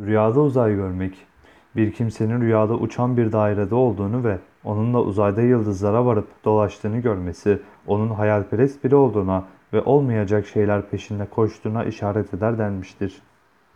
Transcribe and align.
Rüyada 0.00 0.40
uzay 0.40 0.74
görmek, 0.74 1.26
bir 1.76 1.92
kimsenin 1.92 2.40
rüyada 2.40 2.74
uçan 2.74 3.16
bir 3.16 3.32
dairede 3.32 3.74
olduğunu 3.74 4.24
ve 4.24 4.38
onunla 4.64 5.00
uzayda 5.02 5.42
yıldızlara 5.42 6.06
varıp 6.06 6.28
dolaştığını 6.44 6.98
görmesi, 6.98 7.62
onun 7.86 8.10
hayalperest 8.10 8.84
biri 8.84 8.94
olduğuna 8.94 9.44
ve 9.72 9.82
olmayacak 9.82 10.46
şeyler 10.46 10.90
peşinde 10.90 11.26
koştuğuna 11.26 11.84
işaret 11.84 12.34
eder 12.34 12.58
denmiştir. 12.58 13.22